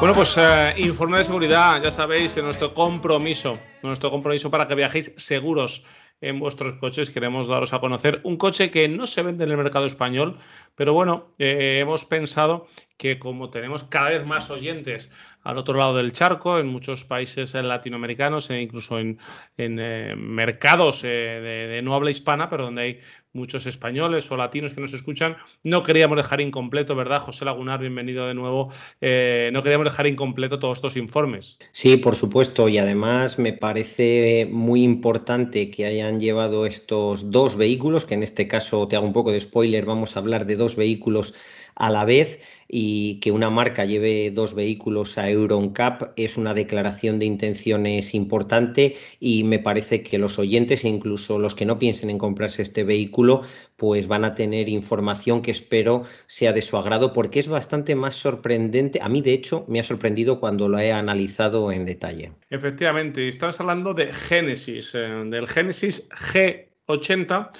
[0.00, 4.74] Bueno, pues eh, informe de seguridad, ya sabéis, en nuestro compromiso, nuestro compromiso para que
[4.74, 5.84] viajéis seguros
[6.22, 7.10] en vuestros coches.
[7.10, 10.38] Queremos daros a conocer un coche que no se vende en el mercado español,
[10.74, 15.10] pero bueno, eh, hemos pensado que como tenemos cada vez más oyentes
[15.42, 19.18] al otro lado del charco, en muchos países latinoamericanos e incluso en,
[19.56, 23.00] eh, mercados eh, de, no habla hispana, pero donde hay
[23.32, 27.20] muchos españoles o latinos que nos escuchan, no queríamos dejar incompleto, ¿verdad?
[27.20, 28.72] José Lagunar, bienvenido de nuevo.
[29.00, 31.58] Eh, no queríamos dejar incompleto todos estos informes.
[31.72, 38.04] Sí, por supuesto, y además me parece muy importante que hayan llevado estos dos vehículos,
[38.04, 40.76] que en este caso te hago un poco de spoiler, vamos a hablar de dos
[40.76, 41.34] vehículos
[41.74, 42.40] a la vez
[42.72, 48.96] y que una marca lleve dos vehículos a EuronCap es una declaración de intenciones importante
[49.18, 52.84] y me parece que los oyentes e incluso los que no piensen en comprarse este
[52.84, 53.42] vehículo
[53.76, 58.14] pues van a tener información que espero sea de su agrado porque es bastante más
[58.14, 59.00] sorprendente.
[59.02, 62.32] A mí de hecho me ha sorprendido cuando lo he analizado en detalle.
[62.50, 67.50] Efectivamente, estamos hablando de Genesis, eh, del Genesis G80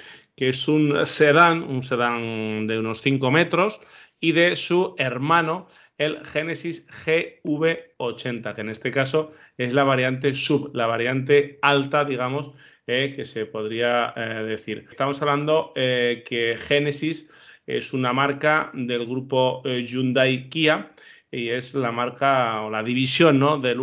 [0.41, 3.79] que es un sedán, un sedán de unos 5 metros,
[4.19, 5.67] y de su hermano,
[5.99, 12.53] el Genesis GV80, que en este caso es la variante sub, la variante alta, digamos,
[12.87, 14.87] eh, que se podría eh, decir.
[14.89, 17.29] Estamos hablando eh, que Genesis
[17.67, 20.91] es una marca del grupo Hyundai Kia
[21.29, 23.59] y es la marca o la división ¿no?
[23.59, 23.75] de,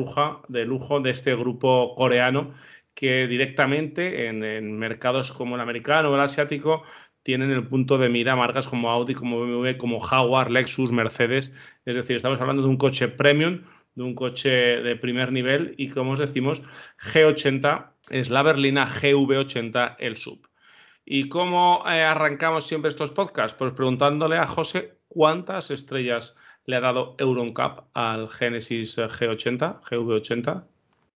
[0.49, 2.53] de lujo de este grupo coreano
[2.98, 6.82] que directamente en, mercados como el americano o el asiático
[7.22, 11.53] tienen el punto de mira marcas como Audi, como BMW, como Jaguar, Lexus, Mercedes.
[11.84, 13.62] Es decir, estamos hablando de un coche premium,
[13.94, 16.60] de un coche de primer nivel y como os decimos,
[17.12, 20.48] G80 es la berlina GV80 el sub.
[21.04, 23.56] ¿Y cómo eh, arrancamos siempre estos podcasts?
[23.56, 26.34] Pues preguntándole a José cuántas estrellas
[26.65, 30.65] le ha dado EuronCap al Genesis G80, GV80.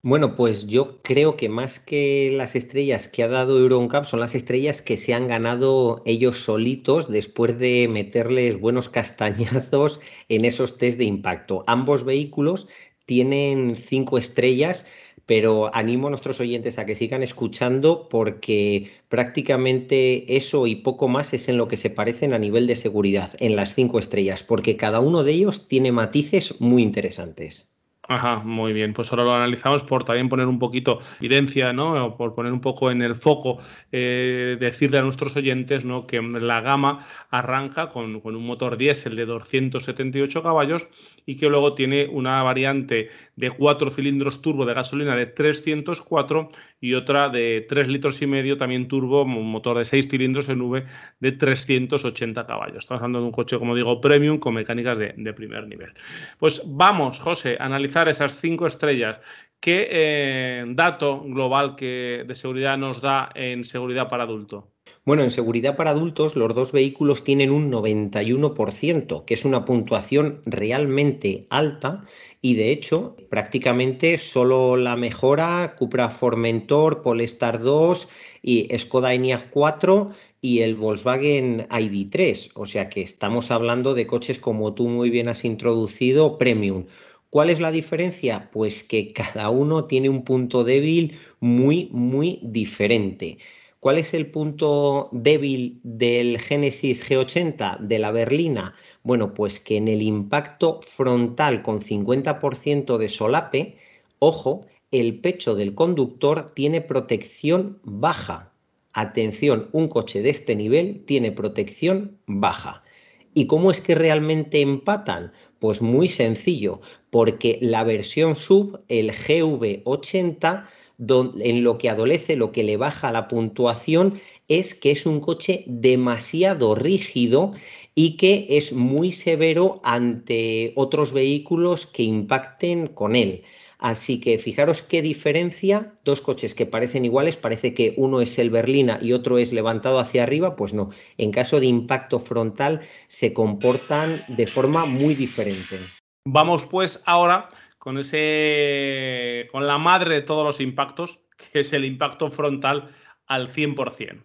[0.05, 4.35] Bueno, pues yo creo que más que las estrellas que ha dado EuronCap son las
[4.35, 10.97] estrellas que se han ganado ellos solitos después de meterles buenos castañazos en esos test
[10.97, 11.63] de impacto.
[11.67, 12.67] Ambos vehículos
[13.05, 14.85] tienen cinco estrellas,
[15.25, 21.33] pero animo a nuestros oyentes a que sigan escuchando porque prácticamente eso y poco más
[21.33, 24.75] es en lo que se parecen a nivel de seguridad, en las cinco estrellas, porque
[24.77, 27.72] cada uno de ellos tiene matices muy interesantes.
[28.05, 28.93] Ajá, muy bien.
[28.93, 32.05] Pues ahora lo analizamos por también poner un poquito evidencia, ¿no?
[32.05, 33.59] O por poner un poco en el foco,
[33.93, 36.05] eh, decirle a nuestros oyentes, ¿no?
[36.05, 40.87] Que la gama arranca con, con, un motor diésel de 278 caballos
[41.25, 46.49] y que luego tiene una variante de 4 cilindros turbo de gasolina de 304
[46.81, 50.61] y otra de 3 litros y medio también turbo, un motor de 6 cilindros en
[50.61, 50.85] V
[51.19, 52.79] de 380 caballos.
[52.79, 55.93] Estamos hablando de un coche, como digo, premium con mecánicas de, de primer nivel.
[56.39, 59.19] Pues vamos, José, a analizar esas cinco estrellas.
[59.63, 64.72] ¿Qué eh, dato global que, de seguridad nos da en seguridad para adulto?
[65.05, 70.39] Bueno, en seguridad para adultos los dos vehículos tienen un 91%, que es una puntuación
[70.45, 72.05] realmente alta
[72.41, 78.07] y de hecho prácticamente solo la mejora Cupra Formentor, Polestar 2
[78.41, 84.39] y Skoda Enyaq 4 y el Volkswagen ID3, o sea que estamos hablando de coches
[84.39, 86.85] como tú muy bien has introducido, premium.
[87.29, 88.49] ¿Cuál es la diferencia?
[88.53, 93.37] Pues que cada uno tiene un punto débil muy, muy diferente.
[93.83, 98.75] ¿Cuál es el punto débil del Genesis G80, de la berlina?
[99.03, 103.77] Bueno, pues que en el impacto frontal con 50% de solape,
[104.19, 108.53] ojo, el pecho del conductor tiene protección baja.
[108.93, 112.85] atención, un coche de este nivel tiene protección baja.
[113.33, 115.33] ¿Y cómo es que realmente empatan?
[115.59, 116.79] Pues muy sencillo,
[117.09, 120.67] porque la versión sub, el GV80,
[120.99, 125.63] en lo que adolece, lo que le baja la puntuación es que es un coche
[125.67, 127.51] demasiado rígido
[127.95, 133.43] y que es muy severo ante otros vehículos que impacten con él.
[133.83, 138.49] Así que fijaros qué diferencia, dos coches que parecen iguales, parece que uno es el
[138.49, 143.33] berlina y otro es levantado hacia arriba, pues no, en caso de impacto frontal se
[143.33, 145.79] comportan de forma muy diferente.
[146.25, 147.49] Vamos pues ahora
[147.83, 151.19] con ese con la madre de todos los impactos,
[151.51, 152.91] que es el impacto frontal
[153.27, 154.23] al 100%.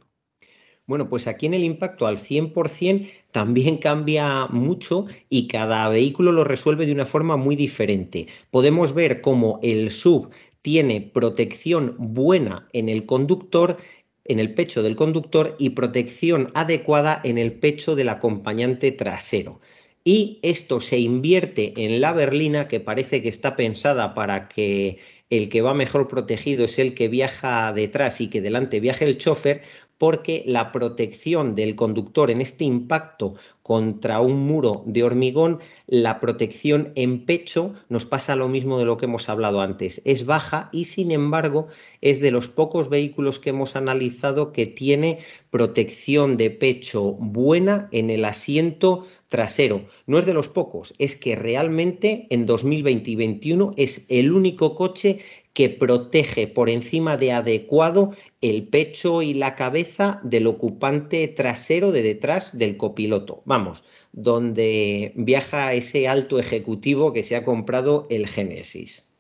[0.87, 6.45] Bueno, pues aquí en el impacto al 100% también cambia mucho y cada vehículo lo
[6.45, 8.29] resuelve de una forma muy diferente.
[8.53, 10.31] Podemos ver cómo el sub
[10.63, 13.79] tiene protección buena en el conductor,
[14.25, 19.59] en el pecho del conductor y protección adecuada en el pecho del acompañante trasero.
[20.05, 24.99] Y esto se invierte en la berlina que parece que está pensada para que
[25.31, 29.19] el que va mejor protegido es el que viaja detrás y que delante viaje el
[29.19, 29.63] chofer,
[29.99, 33.35] porque la protección del conductor en este impacto
[33.69, 38.97] contra un muro de hormigón, la protección en pecho nos pasa lo mismo de lo
[38.97, 40.01] que hemos hablado antes.
[40.07, 41.67] Es baja y sin embargo
[42.01, 45.19] es de los pocos vehículos que hemos analizado que tiene
[45.51, 49.87] protección de pecho buena en el asiento trasero.
[50.07, 54.75] No es de los pocos, es que realmente en 2020 y 2021 es el único
[54.75, 55.21] coche
[55.53, 62.03] que protege por encima de adecuado el pecho y la cabeza del ocupante trasero de
[62.03, 63.43] detrás del copiloto.
[63.45, 69.11] Vamos, donde viaja ese alto ejecutivo que se ha comprado el Genesis.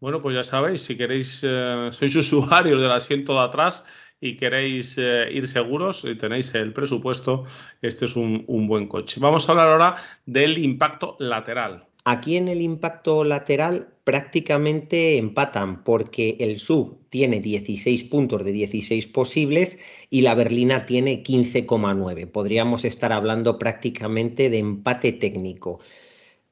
[0.00, 3.84] Bueno, pues ya sabéis, si queréis, eh, sois usuarios del asiento de atrás
[4.24, 7.44] y queréis eh, ir seguros y tenéis el presupuesto,
[7.82, 9.20] este es un buen coche.
[9.20, 11.84] Vamos a hablar ahora del impacto lateral.
[12.06, 19.06] Aquí en el impacto lateral prácticamente empatan porque el sub tiene 16 puntos de 16
[19.06, 19.78] posibles
[20.10, 22.30] y la berlina tiene 15,9.
[22.30, 25.80] Podríamos estar hablando prácticamente de empate técnico.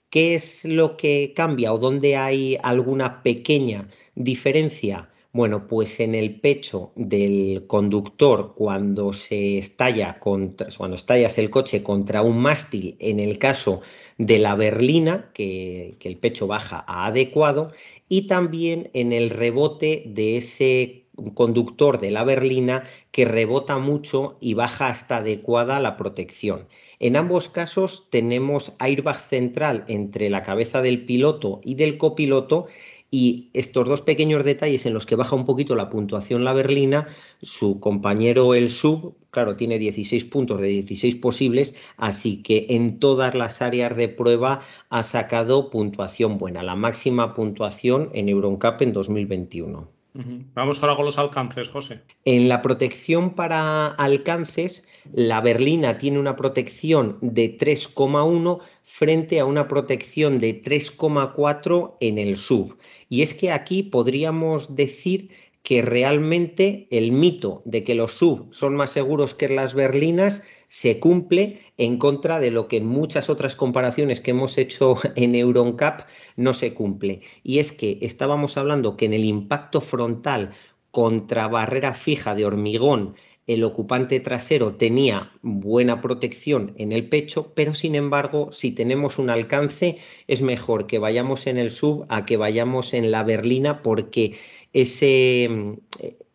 [0.09, 5.12] ¿Qué es lo que cambia o dónde hay alguna pequeña diferencia?
[5.35, 11.83] Bueno, pues en el pecho del conductor cuando se estalla contra, cuando estallas el coche
[11.83, 13.81] contra un mástil, en el caso
[14.19, 17.73] de la berlina, que, que el pecho baja a adecuado,
[18.11, 24.53] y también en el rebote de ese conductor de la berlina que rebota mucho y
[24.53, 26.69] baja hasta adecuada la protección.
[26.99, 32.67] En ambos casos tenemos airbag central entre la cabeza del piloto y del copiloto
[33.15, 37.09] y estos dos pequeños detalles en los que baja un poquito la puntuación la berlina,
[37.43, 43.35] su compañero el sub, claro, tiene 16 puntos de 16 posibles, así que en todas
[43.35, 50.02] las áreas de prueba ha sacado puntuación buena, la máxima puntuación en Euroncap en 2021.
[50.15, 52.03] Vamos ahora con los alcances, José.
[52.25, 59.69] En la protección para alcances, la berlina tiene una protección de 3,1 frente a una
[59.69, 62.77] protección de 3,4 en el sub.
[63.09, 65.31] Y es que aquí podríamos decir
[65.73, 71.01] que realmente el mito de que los sub son más seguros que las berlinas se
[71.01, 76.03] cumple en contra de lo que en muchas otras comparaciones que hemos hecho en EuronCap
[76.37, 77.23] no se cumple.
[77.43, 80.51] Y es que estábamos hablando que en el impacto frontal
[80.91, 83.15] contra barrera fija de hormigón
[83.47, 89.31] el ocupante trasero tenía buena protección en el pecho, pero sin embargo, si tenemos un
[89.31, 89.99] alcance,
[90.29, 94.39] es mejor que vayamos en el sub a que vayamos en la berlina porque
[94.73, 95.49] ese,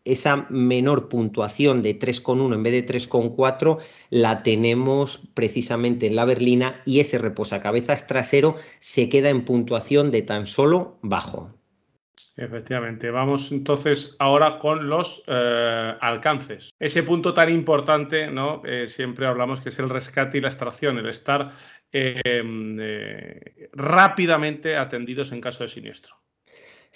[0.08, 3.80] esa menor puntuación de 3,1 en vez de 3,4
[4.10, 10.22] la tenemos precisamente en la berlina y ese reposacabezas trasero se queda en puntuación de
[10.22, 11.54] tan solo bajo.
[12.38, 16.70] Efectivamente, vamos entonces ahora con los eh, alcances.
[16.80, 18.62] Ese punto tan importante, ¿no?
[18.64, 21.50] Eh, siempre hablamos que es el rescate y la extracción, el estar
[21.92, 26.16] eh, rápidamente atendidos en caso de siniestro.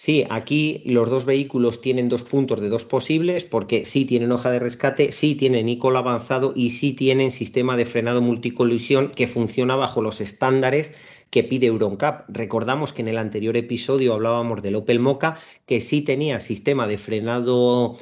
[0.04, 4.50] Sí, aquí los dos vehículos tienen dos puntos de dos posibles porque sí tienen hoja
[4.50, 9.76] de rescate, sí tienen ICOL avanzado y sí tienen sistema de frenado multicolisión que funciona
[9.76, 10.96] bajo los estándares
[11.30, 12.28] que pide Euroncap.
[12.30, 16.98] Recordamos que en el anterior episodio hablábamos del Opel Mocha, que sí tenía sistema de
[16.98, 18.00] frenado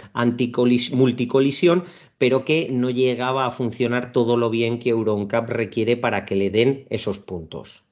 [0.94, 1.84] multicolisión,
[2.18, 6.50] pero que no llegaba a funcionar todo lo bien que Euroncap requiere para que le
[6.50, 7.89] den esos puntos.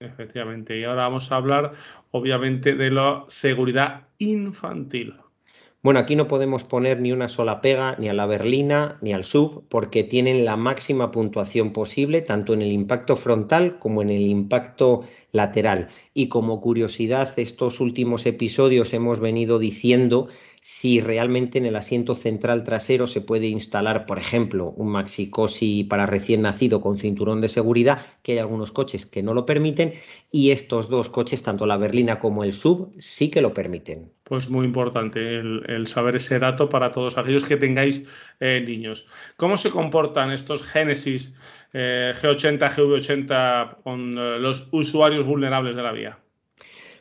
[0.00, 0.78] Efectivamente.
[0.78, 1.72] Y ahora vamos a hablar,
[2.10, 5.14] obviamente, de la seguridad infantil.
[5.84, 9.22] Bueno, aquí no podemos poner ni una sola pega ni a la berlina ni al
[9.22, 14.22] sub porque tienen la máxima puntuación posible tanto en el impacto frontal como en el
[14.22, 15.88] impacto lateral.
[16.14, 20.28] Y como curiosidad, estos últimos episodios hemos venido diciendo
[20.66, 26.06] si realmente en el asiento central trasero se puede instalar, por ejemplo, un maxicosi para
[26.06, 29.92] recién nacido con cinturón de seguridad, que hay algunos coches que no lo permiten,
[30.30, 34.10] y estos dos coches, tanto la berlina como el sub, sí que lo permiten.
[34.22, 38.08] Pues muy importante el, saber ese dato para todos aquellos que tengáis
[38.40, 39.06] eh, niños.
[39.36, 41.34] ¿Cómo se comportan estos Genesis
[41.74, 46.23] eh, G80, GV80 con eh, los usuarios vulnerables de la vía?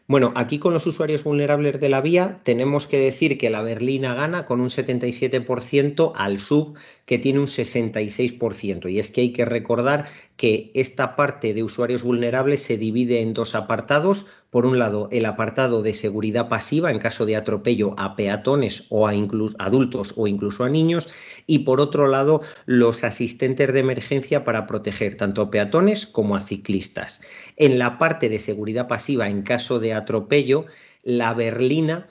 [0.06, 4.14] Bueno, aquí con los usuarios vulnerables de la vía tenemos que decir que la berlina
[4.14, 8.90] gana con un 77% al sub que tiene un 66%.
[8.90, 10.06] Y es que hay que recordar
[10.38, 14.26] que esta parte de usuarios vulnerables se divide en dos apartados.
[14.50, 19.08] Por un lado, el apartado de seguridad pasiva en caso de atropello a peatones o
[19.08, 19.14] a
[19.60, 21.10] adultos o incluso a niños.
[21.46, 26.42] Y por otro lado, los asistentes de emergencia para proteger tanto a peatones como a
[26.42, 27.22] ciclistas.
[27.58, 30.66] En la parte de seguridad pasiva en caso de atropello,
[31.04, 32.08] la berlina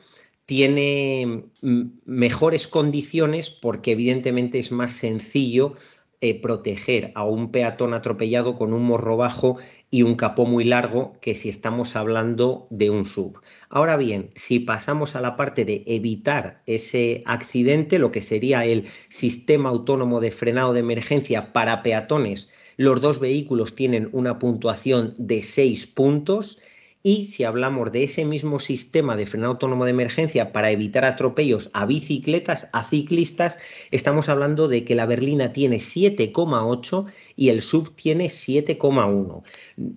[0.53, 5.77] tiene mm, mejores condiciones porque evidentemente es más sencillo
[6.21, 9.57] eh, proteger a un peatón atropellado con un morro bajo
[9.91, 13.41] y un capó muy largo que si estamos hablando de un sub.
[13.71, 18.89] Ahora bien, si pasamos a la parte de evitar ese accidente, lo que sería el
[19.09, 25.45] sistema autónomo de frenado de emergencia para peatones, los dos vehículos tienen una puntuación de
[25.45, 26.59] 6 puntos
[27.05, 31.69] y si hablamos de ese mismo sistema de frenado autónomo de emergencia para evitar atropellos
[31.73, 33.59] a bicicletas, a ciclistas,
[33.91, 39.43] estamos hablando de que la berlina tiene 7,8 y el sub tiene 7,1.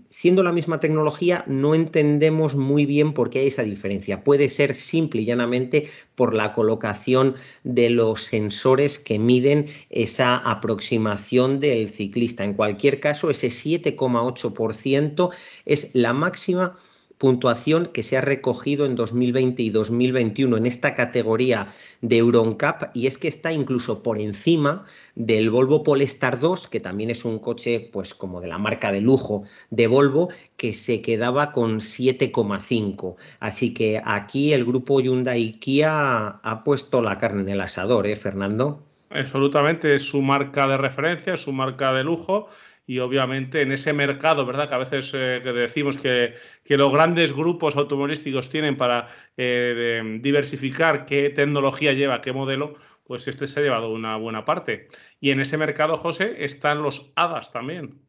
[0.10, 4.24] Siendo la misma tecnología, no entendemos muy bien por qué hay esa diferencia.
[4.24, 11.60] Puede ser simple y llanamente por la colocación de los sensores que miden esa aproximación
[11.60, 12.44] del ciclista.
[12.44, 15.30] En cualquier caso, ese 7,8%
[15.66, 16.80] es la máxima
[17.18, 21.68] puntuación que se ha recogido en 2020 y 2021 en esta categoría
[22.02, 27.10] de Euroncap y es que está incluso por encima del Volvo Polestar 2, que también
[27.10, 31.52] es un coche pues como de la marca de lujo de Volvo, que se quedaba
[31.52, 33.16] con 7,5.
[33.40, 38.16] Así que aquí el grupo Hyundai Kia ha puesto la carne en el asador, ¿eh,
[38.16, 38.84] Fernando?
[39.10, 42.50] Absolutamente, es su marca de referencia, su marca de lujo
[42.88, 44.70] y obviamente en ese mercado, ¿verdad?
[44.70, 46.36] Que a veces eh, decimos que,
[46.68, 52.76] los grandes grupos automovilísticos tienen para eh, diversificar qué tecnología lleva, qué modelo,
[53.06, 54.88] pues este se ha llevado una buena parte.
[55.20, 58.06] Y en ese mercado, José, están los HADAS también.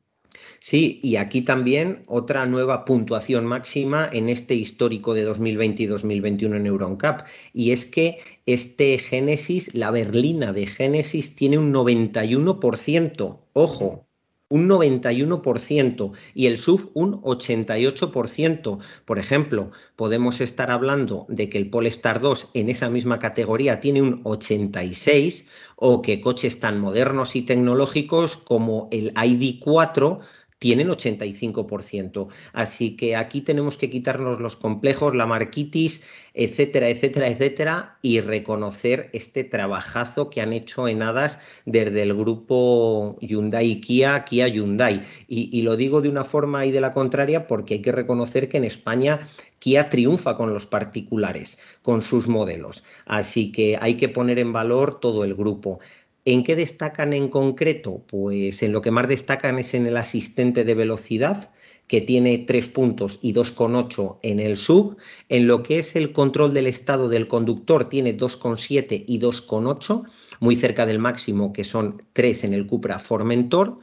[0.61, 6.57] Sí, y aquí también otra nueva puntuación máxima en este histórico de 2020 y 2021
[6.57, 7.27] en Euroncap.
[7.53, 13.41] Y es que este Génesis, la berlina de Génesis, tiene un 91%.
[13.53, 14.06] Ojo,
[14.49, 18.79] un 91% y el sub un 88%.
[19.05, 24.03] Por ejemplo, podemos estar hablando de que el Polestar 2 en esa misma categoría tiene
[24.03, 30.21] un 86 o que coches tan modernos y tecnológicos como el ID4
[30.59, 32.29] tienen 85%.
[32.53, 36.03] Así que aquí tenemos que quitarnos los complejos, la marquitis,
[36.35, 43.17] etcétera, etcétera, etcétera, y reconocer este trabajazo que han hecho en Hadas desde el grupo
[43.21, 45.03] Hyundai Kia, Kia Hyundai.
[45.29, 48.49] Y, y lo digo de una forma y de la contraria porque hay que reconocer
[48.49, 52.85] que en España Kia triunfa con los particulares, con sus modelos.
[53.05, 55.81] Así que hay que poner en valor todo el grupo.
[56.29, 58.03] ¿En qué destacan en concreto?
[58.09, 61.53] Pues en lo que más destacan es en el asistente de velocidad,
[61.87, 64.97] que tiene 3 puntos y 2,8 en el sub.
[65.29, 70.03] En lo que es el control del estado del conductor, tiene 2,7 y 2,8,
[70.41, 73.79] muy cerca del máximo, que son 3 en el Cupra Formentor.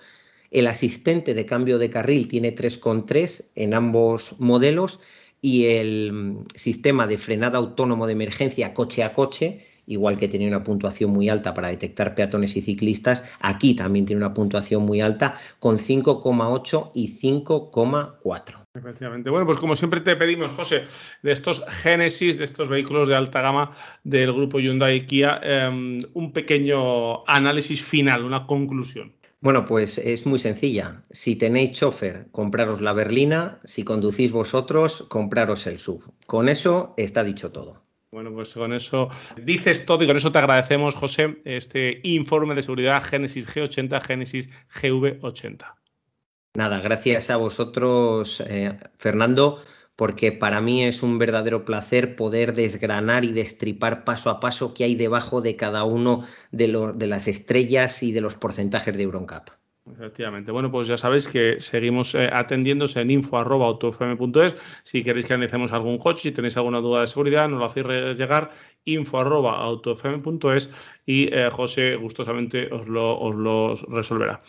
[0.51, 4.99] El asistente de cambio de carril tiene 3,3 en ambos modelos
[5.41, 10.47] y el mm, sistema de frenada autónomo de emergencia coche a coche igual que tenía
[10.47, 15.01] una puntuación muy alta para detectar peatones y ciclistas, aquí también tiene una puntuación muy
[15.01, 18.63] alta con 5,8 y 5,4.
[18.75, 19.29] Efectivamente.
[19.29, 20.85] Bueno, pues como siempre te pedimos, José,
[21.21, 23.71] de estos Génesis, de estos vehículos de alta gama
[24.03, 29.13] del grupo Hyundai Kia, em, un pequeño análisis final, una conclusión.
[29.41, 31.03] Bueno, pues es muy sencilla.
[31.11, 33.59] Si tenéis chofer, compraros la berlina.
[33.65, 36.01] Si conducís vosotros, compraros el sub.
[36.25, 37.83] Con eso está dicho todo.
[38.13, 42.61] Bueno, pues con eso dices todo y con eso te agradecemos, José, este informe de
[42.61, 45.73] seguridad Génesis G80, Génesis GV80.
[46.55, 49.63] Nada, gracias a vosotros, eh, Fernando,
[49.95, 54.83] porque para mí es un verdadero placer poder desgranar y destripar paso a paso qué
[54.83, 59.49] hay debajo de cada uno de, de las estrellas y de los porcentajes de Euroncap.
[59.91, 60.51] Efectivamente.
[60.51, 64.55] Bueno, pues ya sabéis que seguimos eh, atendiéndose en info.autofm.es.
[64.83, 67.85] Si queréis que analicemos algún coche, si tenéis alguna duda de seguridad, nos lo hacéis
[68.17, 68.51] llegar
[68.85, 70.69] info.autofm.es
[71.05, 74.41] y eh, José gustosamente os lo, os lo resolverá.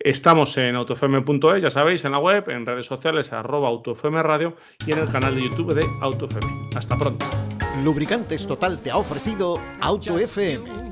[0.00, 4.92] Estamos en autofm.es, ya sabéis, en la web, en redes sociales, arroba autofm radio y
[4.92, 6.70] en el canal de YouTube de AutoFM.
[6.74, 7.24] Hasta pronto.
[7.84, 10.91] Lubricantes Total te ha ofrecido AutoFM.